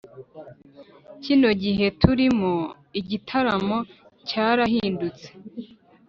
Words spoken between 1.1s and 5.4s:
kino gihe turimo igitaramo cyarahindutse.